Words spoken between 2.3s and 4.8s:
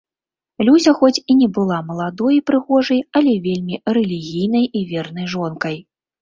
і прыгожай, але вельмі рэлігійнай